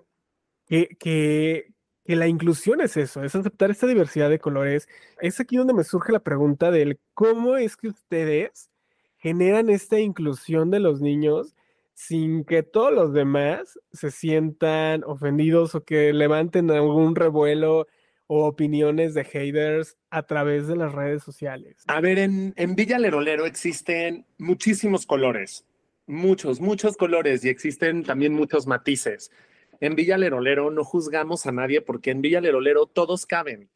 [0.68, 1.74] que, que,
[2.06, 4.88] que la inclusión es eso, es aceptar esta diversidad de colores.
[5.22, 8.70] Es aquí donde me surge la pregunta del cómo es que ustedes
[9.18, 11.56] generan esta inclusión de los niños
[11.98, 17.88] sin que todos los demás se sientan ofendidos o que levanten algún revuelo
[18.28, 21.84] o opiniones de haters a través de las redes sociales.
[21.88, 25.66] A ver, en, en Villa Lerolero existen muchísimos colores,
[26.06, 29.32] muchos, muchos colores y existen también muchos matices.
[29.80, 33.72] En Villa Lerolero no juzgamos a nadie porque en Villa Lerolero todos caben.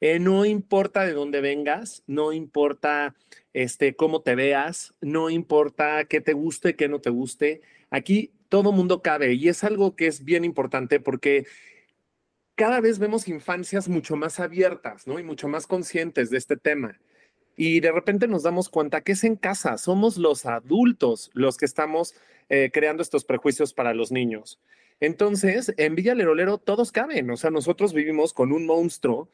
[0.00, 3.14] Eh, no importa de dónde vengas, no importa
[3.52, 7.60] este, cómo te veas, no importa qué te guste, qué no te guste.
[7.90, 11.46] Aquí todo mundo cabe y es algo que es bien importante porque
[12.54, 15.18] cada vez vemos infancias mucho más abiertas, ¿no?
[15.18, 16.98] Y mucho más conscientes de este tema.
[17.56, 21.66] Y de repente nos damos cuenta que es en casa, somos los adultos los que
[21.66, 22.14] estamos
[22.48, 24.60] eh, creando estos prejuicios para los niños.
[24.98, 29.28] Entonces, en Villa Lerolero todos caben, o sea, nosotros vivimos con un monstruo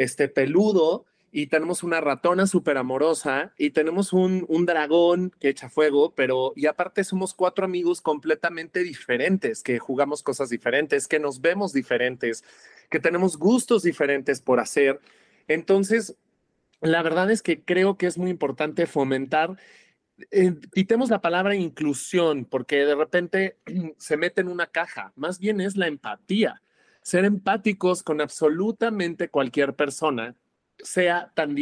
[0.00, 5.68] este peludo y tenemos una ratona súper amorosa y tenemos un, un, dragón que echa
[5.68, 11.42] fuego, pero y aparte somos cuatro amigos completamente diferentes, que jugamos cosas diferentes, que nos
[11.42, 12.44] vemos diferentes,
[12.88, 15.00] que tenemos gustos diferentes por hacer.
[15.46, 16.16] Entonces,
[16.80, 19.56] la verdad es que creo que es muy importante fomentar,
[20.30, 23.58] eh, quitemos la palabra inclusión, porque de repente
[23.98, 26.62] se mete en una caja, más bien es la empatía
[27.02, 30.34] ser empáticos con absolutamente cualquier persona,
[30.78, 31.54] sea tan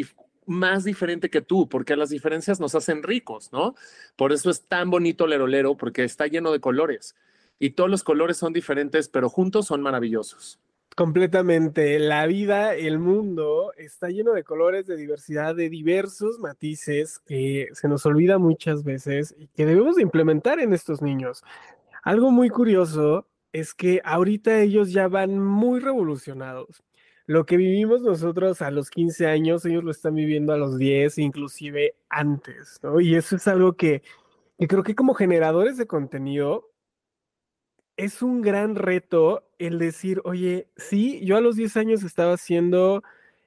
[0.46, 3.74] más diferente que tú, porque las diferencias nos hacen ricos, ¿no?
[4.16, 7.14] Por eso es tan bonito Lerolero, porque está lleno de colores.
[7.58, 10.58] Y todos los colores son diferentes, pero juntos son maravillosos.
[10.96, 11.98] Completamente.
[11.98, 17.86] La vida, el mundo está lleno de colores, de diversidad, de diversos matices que se
[17.86, 21.44] nos olvida muchas veces y que debemos implementar en estos niños.
[22.02, 23.26] Algo muy curioso
[23.58, 26.82] es que ahorita ellos ya van muy revolucionados.
[27.26, 31.18] Lo que vivimos nosotros a los 15 años, ellos lo están viviendo a los 10,
[31.18, 32.80] inclusive antes.
[33.00, 34.02] Y eso es algo que,
[34.58, 36.70] creo que como generadores de contenido
[37.98, 43.02] es un gran reto el decir, oye, sí, yo a los 10 años estaba haciendo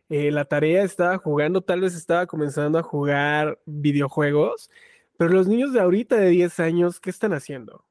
[0.09, 4.69] eh, la tarea, estaba jugando, tal vez estaba comenzando a jugar videojuegos,
[5.17, 7.85] pero los niños de ahorita de 10 años, ¿qué están haciendo?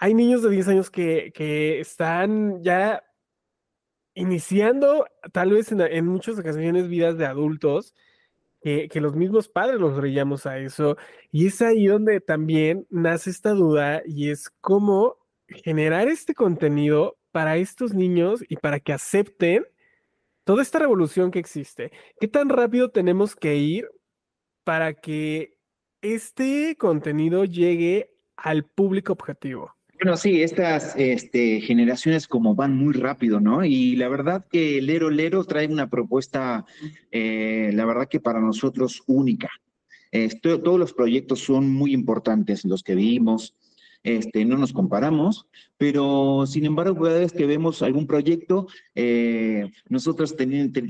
[0.00, 3.04] Hay niños de 10 años que, están ya
[4.14, 7.94] iniciando, tal vez en, muchas ocasiones, vidas de adultos,
[8.62, 10.96] que, los mismos padres los brillamos a eso.
[11.30, 17.58] Y es ahí donde también nace esta duda y es cómo generar este contenido para
[17.58, 19.66] estos niños y para que acepten
[20.44, 21.92] toda esta revolución que existe.
[22.18, 23.86] ¿Qué tan rápido tenemos que ir
[24.64, 25.58] para que
[26.00, 29.74] este contenido llegue al público objetivo?
[30.02, 33.66] Bueno, sí, estas este, generaciones como van muy rápido, ¿no?
[33.66, 36.64] Y la verdad que Lero Lero trae una propuesta,
[37.10, 39.50] eh, la verdad que para nosotros única.
[40.42, 43.54] todos los proyectos son muy importantes, los que vimos.
[44.02, 50.34] este, no nos comparamos, pero sin embargo, cada vez que vemos algún proyecto, eh, nosotros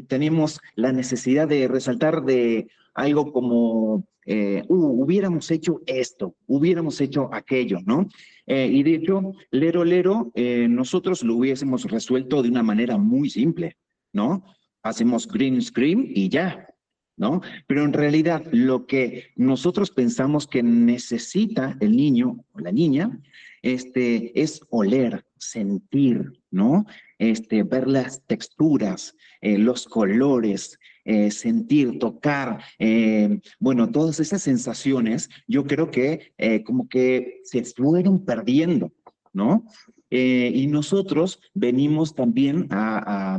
[0.07, 7.29] tenemos la necesidad de resaltar de algo como, eh, uh, hubiéramos hecho esto, hubiéramos hecho
[7.35, 8.09] aquello, ¿no?
[8.47, 10.31] Eh, y de hecho, Lero Lero,
[10.69, 13.77] nosotros lo hubiésemos resuelto de una manera muy simple,
[14.13, 14.45] ¿no?
[14.85, 16.69] Hacemos green screen y ya,
[17.17, 17.41] ¿no?
[17.67, 23.21] Pero en realidad lo que nosotros pensamos que necesita el niño o la niña
[23.63, 26.87] este, es oler, sentir, ¿no?
[27.19, 35.31] Este, ver las texturas, eh, los colores, eh, sentir, tocar, eh, bueno, todas esas sensaciones,
[35.47, 36.33] yo creo que
[36.65, 38.93] como que se fueron perdiendo,
[39.33, 39.67] ¿no?
[40.13, 43.39] y nosotros venimos también a,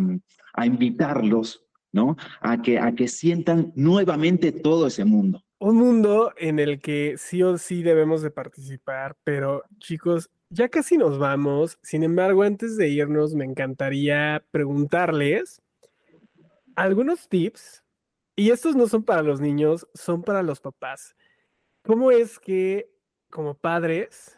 [0.54, 2.16] a invitarlos ¿no?
[2.42, 5.44] A que, a que sientan nuevamente todo ese mundo.
[5.60, 10.98] Un mundo en el que sí o sí debemos de participar, pero chicos, ya casi
[10.98, 11.78] nos vamos.
[11.84, 15.62] Sin embargo, antes de irnos, me encantaría preguntarles
[16.76, 17.84] algunos tips,
[18.36, 21.16] y estos no son para los niños, son para los papás.
[21.84, 22.90] ¿Cómo es que
[23.30, 24.38] como padres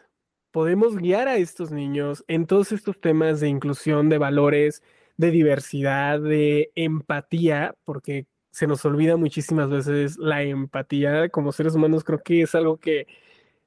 [0.50, 4.82] podemos guiar a estos niños en todos estos temas de inclusión, de valores,
[5.16, 12.04] de diversidad, de empatía, porque se nos olvida muchísimas veces la empatía como seres humanos,
[12.04, 13.06] creo que es algo que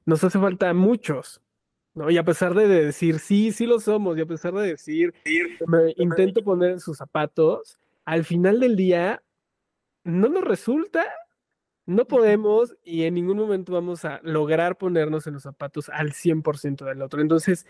[0.06, 1.42] nos hace falta a muchos,
[1.94, 2.10] ¿no?
[2.10, 5.12] Y a pesar de decir, sí, sí lo somos, y a pesar de decir,
[5.66, 9.22] me intento poner en sus zapatos, al final del día
[10.02, 11.04] no nos resulta,
[11.84, 16.86] no podemos y en ningún momento vamos a lograr ponernos en los zapatos al 100%
[16.86, 17.20] del otro.
[17.20, 17.66] Entonces,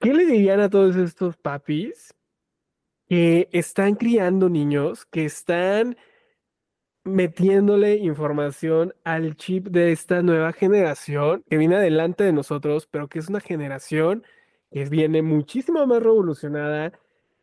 [0.00, 2.12] ¿qué le dirían a todos estos papis
[3.08, 5.96] que están criando niños, que están
[7.04, 13.20] metiéndole información al chip de esta nueva generación que viene adelante de nosotros, pero que
[13.20, 14.24] es una generación
[14.72, 16.92] que viene muchísimo más revolucionada,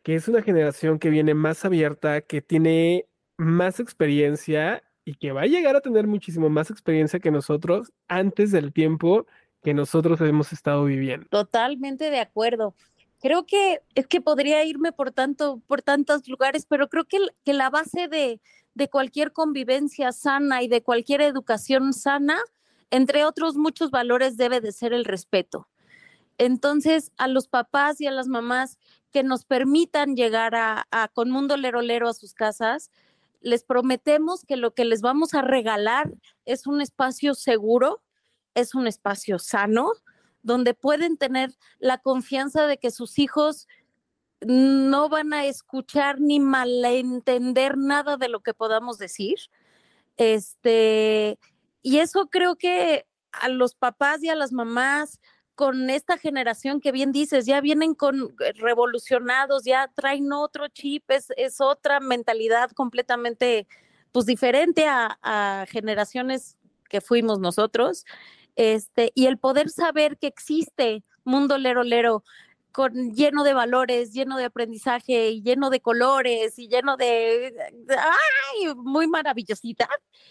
[0.08, 3.04] que es una generación que viene más abierta, que tiene
[3.36, 8.50] más experiencia y que va a llegar a tener muchísimo más experiencia que nosotros antes
[8.50, 9.26] del tiempo
[9.62, 11.26] que nosotros hemos estado viviendo.
[11.28, 12.74] Totalmente de acuerdo
[13.20, 17.52] creo que es que podría irme por tanto, por tantos lugares, pero creo que, que
[17.52, 18.40] la base de,
[18.72, 22.38] de cualquier convivencia sana y de cualquier educación sana,
[22.90, 25.68] entre otros muchos valores, debe de ser el respeto.
[26.38, 28.78] Entonces, a los papás y a las mamás
[29.12, 32.90] que nos permitan llegar a, con Mundo Lerolero a sus casas,
[33.40, 36.12] les prometemos que lo que les vamos a regalar
[36.44, 38.02] es un espacio seguro,
[38.54, 39.92] es un espacio sano,
[40.42, 43.68] donde pueden tener la confianza de que sus hijos
[44.40, 49.36] no van a escuchar ni malentender nada de lo que podamos decir.
[50.16, 51.38] Este,
[51.82, 55.20] y eso creo que a los papás y a las mamás
[55.58, 61.10] con esta generación que bien dices, ya vienen con eh, revolucionados, ya traen otro chip,
[61.10, 63.66] es, es otra mentalidad completamente
[64.12, 66.56] pues diferente a, a generaciones
[66.88, 68.04] que fuimos nosotros.
[68.54, 72.22] Este, y el poder saber que existe mundo lero lero
[72.70, 77.52] con, lleno de valores, lleno de aprendizaje, y lleno de colores y lleno de,
[77.88, 78.74] ¡ay!
[78.76, 79.88] Muy maravillosita.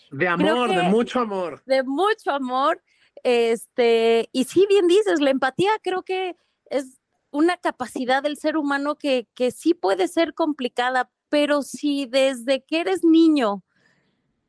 [0.10, 1.62] De amor, de mucho amor.
[1.66, 2.82] De mucho amor.
[3.24, 7.00] Este, y sí, bien dices, la empatía creo que es
[7.32, 12.82] una capacidad del ser humano que, que sí puede ser complicada, pero si desde que
[12.82, 13.64] eres niño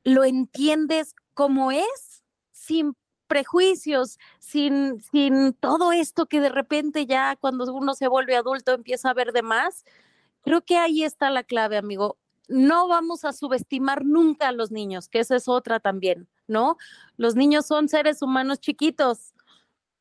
[0.05, 2.97] lo entiendes como es, sin
[3.29, 9.11] prejuicios, sin, sin todo esto que de repente ya cuando uno se vuelve adulto empieza
[9.11, 9.85] a ver de más.
[10.43, 12.19] Creo que ahí está la clave, amigo.
[12.49, 16.77] No vamos a subestimar nunca a los niños, que esa es otra también, ¿no?
[17.17, 19.35] Los niños son seres humanos chiquitos,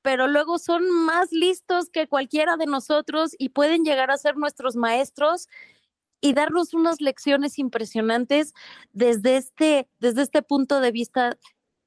[0.02, 4.76] pero luego son más listos que cualquiera de nosotros y pueden llegar a ser nuestros
[4.76, 5.48] maestros
[6.22, 8.54] y darnos unas lecciones impresionantes
[8.94, 11.38] desde este, desde este punto de vista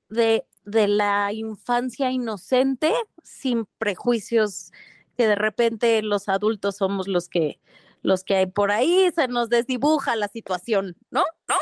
[0.08, 2.92] de de la infancia inocente,
[3.22, 4.72] sin prejuicios
[5.16, 7.60] que de repente los adultos somos los que
[8.02, 11.22] los que hay por ahí se nos desdibuja la situación, ¿no?
[11.48, 11.56] ¿No?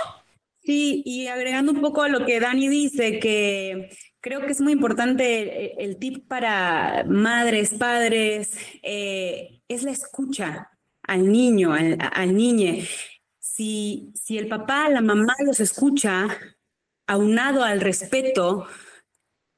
[0.69, 3.89] Sí, y agregando un poco a lo que Dani dice, que
[4.21, 8.51] creo que es muy importante el, tip para madres, padres,
[8.83, 10.71] eh, es la escucha
[11.03, 12.87] al niño, al, al niñe.
[13.39, 16.29] Si, si el papá, la mamá los escucha,
[17.07, 18.67] aunado al respeto,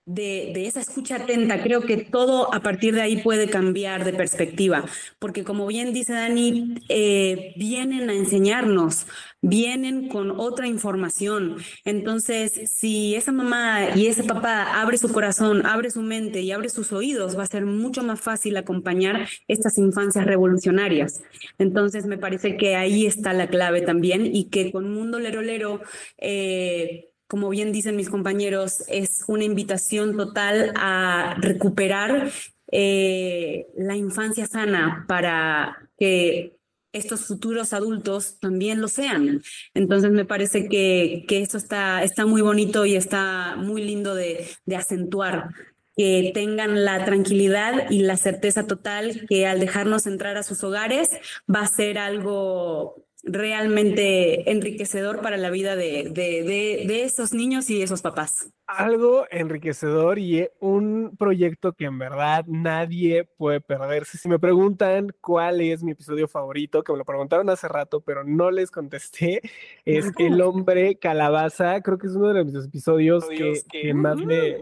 [0.07, 1.63] de, esa escucha atenta.
[1.63, 4.85] Creo que todo a partir de ahí puede cambiar de perspectiva,
[5.19, 9.07] porque como bien dice Dani, eh, vienen a enseñarnos,
[9.43, 11.57] vienen con otra información.
[11.85, 16.69] Entonces, si esa mamá y ese papá abre su corazón, abre su mente y abre
[16.69, 21.23] sus oídos, va a ser mucho más fácil acompañar estas infancias revolucionarias.
[21.59, 25.81] Entonces, me parece que ahí está la clave también y que con Mundo Lero Lero,
[26.19, 32.29] eh, como bien dicen mis compañeros, es una invitación total a recuperar
[32.73, 36.57] eh, la infancia sana para que
[36.93, 39.43] estos futuros adultos también lo sean.
[39.75, 44.77] Entonces me parece que, que está, está muy bonito y está muy lindo de, de
[44.77, 45.51] acentuar
[45.97, 51.11] que tengan la tranquilidad y la certeza total que al dejarnos entrar a sus hogares
[51.49, 58.03] va a ser algo realmente enriquecedor para la vida de, de, esos niños y esos
[58.03, 58.53] papás.
[58.67, 64.19] Algo enriquecedor y un proyecto que en verdad nadie puede perderse.
[64.19, 68.25] Si me preguntan cuál es mi episodio favorito, que me lo preguntaron hace rato, pero
[68.25, 69.41] no les contesté,
[69.85, 71.81] es El hombre calabaza.
[71.83, 74.57] Creo que es uno de los episodios que, más, me,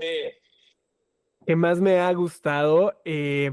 [1.46, 3.00] que más me ha gustado.
[3.04, 3.52] Eh,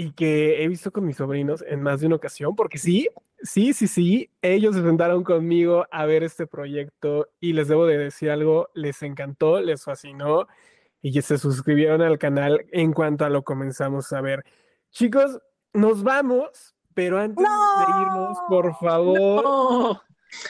[0.00, 3.06] y que he visto con mis sobrinos en más de una ocasión, porque sí,
[3.42, 4.30] Sí, sí, sí.
[4.42, 9.02] Ellos se sentaron conmigo a ver este proyecto y les debo de decir algo, les
[9.02, 10.46] encantó, les fascinó
[11.02, 14.44] y se suscribieron al canal en cuanto a lo comenzamos a ver.
[14.90, 15.40] Chicos,
[15.72, 20.02] nos vamos, pero antes de irnos, por favor,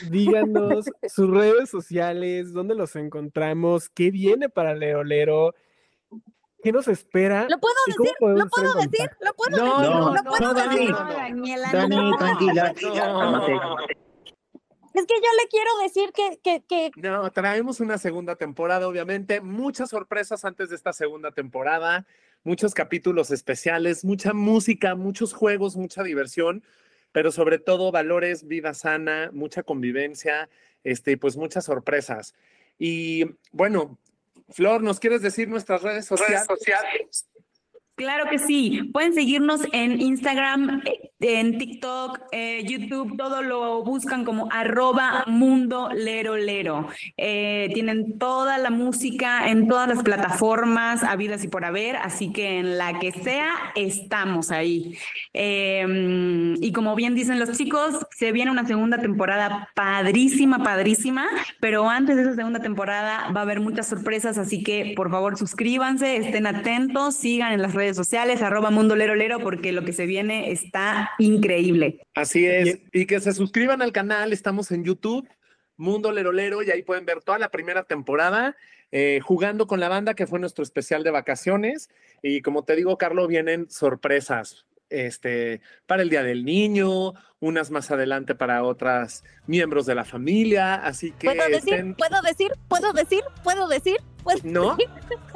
[0.09, 5.53] díganos sus redes sociales, dónde los encontramos, qué viene para Leolero.
[6.63, 7.47] ¿Qué nos espera?
[7.49, 8.13] ¿Lo puedo decir?
[8.19, 9.09] ¿Lo puedo decir?
[9.19, 9.95] ¿Lo puedo no, decir?
[9.95, 10.91] No, ¿Lo puedo no, decir?
[11.71, 12.73] Dani, tranquila.
[14.93, 16.91] Es que yo le quiero decir que, que, que...
[16.97, 19.39] No, traemos una segunda temporada, obviamente.
[19.39, 22.05] Muchas sorpresas antes de esta segunda temporada.
[22.43, 26.61] Muchos capítulos especiales, mucha música, muchos juegos, mucha diversión,
[27.13, 30.49] pero sobre todo valores, vida sana, mucha convivencia,
[30.83, 32.33] este, pues muchas sorpresas.
[32.77, 33.97] Y bueno,
[34.51, 36.47] Flor, ¿nos quieres decir nuestras redes sociales?
[37.95, 38.89] Claro que sí.
[38.93, 40.81] Pueden seguirnos en Instagram,
[41.19, 45.89] en TikTok, eh, YouTube, todo lo buscan como arroba mundo.
[47.17, 52.57] Eh, tienen toda la música en todas las plataformas habidas y por haber, así que
[52.57, 54.97] en la que sea, estamos ahí.
[55.33, 61.27] Em, y como bien dicen los chicos, se viene una segunda temporada padrísima, padrísima,
[61.59, 65.37] pero antes de esa segunda temporada va a haber muchas sorpresas, así que por favor
[65.37, 69.93] suscríbanse, estén atentos, sigan en las redes sociales, arroba mundo lero lero, porque lo que
[69.93, 72.07] se viene está increíble.
[72.13, 72.79] Así es.
[72.91, 74.33] Y que se suscriban al canal.
[74.33, 75.27] Estamos en YouTube,
[75.77, 78.55] Mundo Lerolero, y ahí pueden ver toda la primera temporada.
[78.91, 81.89] Eh, jugando con la banda, que fue nuestro especial de vacaciones.
[82.21, 87.89] Y como te digo, Carlos, vienen sorpresas este, para el Día del Niño, unas más
[87.89, 90.75] adelante para otras miembros de la familia.
[90.75, 91.27] Así que.
[91.27, 91.95] ¿Puedo decir?
[91.97, 92.51] ¿Puedo decir?
[92.67, 93.21] ¿Puedo decir?
[93.43, 93.97] ¿Puedo decir?
[94.23, 94.77] ¿Puedo ¿No?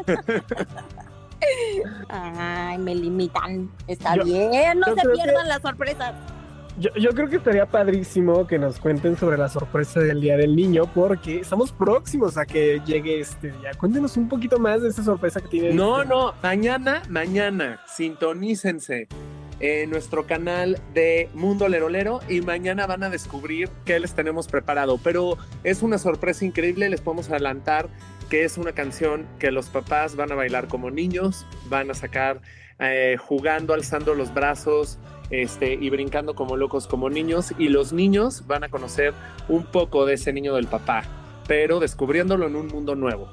[2.09, 3.69] Ay, me limitan.
[3.87, 6.13] Está bien, no se pierdan las sorpresas.
[6.77, 10.57] Yo, yo, creo que estaría padrísimo que nos cuenten sobre la sorpresa del Día del
[10.57, 13.71] Niño, porque estamos próximos a que llegue este día.
[13.79, 15.73] Cuéntenos un poquito más de esa sorpresa que tiene.
[15.73, 19.07] No, no, mañana, mañana, sintonícense
[19.59, 24.99] en nuestro canal de Mundo Lerolero y mañana van a descubrir qué les tenemos preparado.
[25.03, 27.89] Pero es una sorpresa increíble, les podemos adelantar
[28.29, 32.41] que es una canción que los papás van a bailar como niños, van a sacar
[32.79, 34.97] eh, jugando, alzando los brazos
[35.29, 39.13] este, y brincando como locos como niños, y los niños van a conocer
[39.47, 41.03] un poco de ese niño del papá,
[41.47, 43.29] pero descubriéndolo en un mundo nuevo.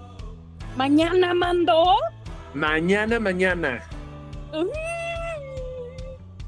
[0.77, 1.85] ¿Mañana mandó?
[2.55, 3.83] Mañana, mañana.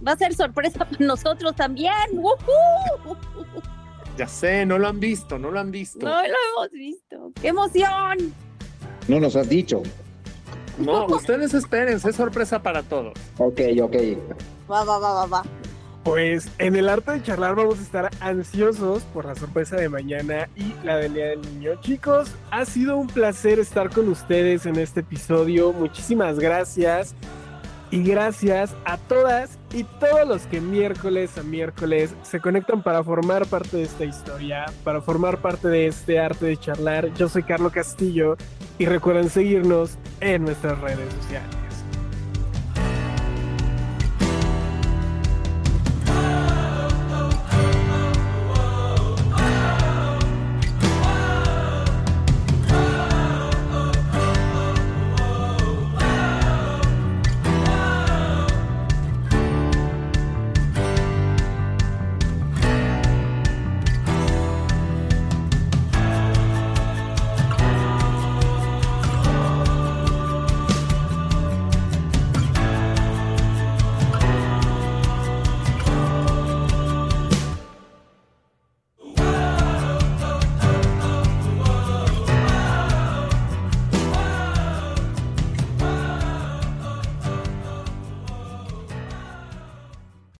[0.06, 1.92] Va a ser sorpresa para nosotros también.
[4.16, 6.06] Ya sé, no lo han visto, no lo han visto.
[6.06, 7.32] No lo hemos visto.
[7.40, 8.32] ¡Qué emoción!
[9.08, 9.82] No nos has dicho.
[10.78, 13.14] No, ustedes esperen, es sorpresa para todos.
[13.38, 13.96] Ok, ok.
[14.70, 15.42] Va, va, va, va, va.
[16.04, 20.50] Pues en el arte de charlar vamos a estar ansiosos por la sorpresa de mañana
[20.54, 21.80] y la del Día del Niño.
[21.80, 25.72] Chicos, ha sido un placer estar con ustedes en este episodio.
[25.72, 27.14] Muchísimas gracias.
[27.90, 33.44] Y gracias a todas y todos los que miércoles a miércoles se conectan para formar
[33.46, 37.12] parte de esta historia, para formar parte de este arte de charlar.
[37.14, 38.36] Yo soy Carlos Castillo
[38.78, 41.63] y recuerden seguirnos en nuestras redes sociales.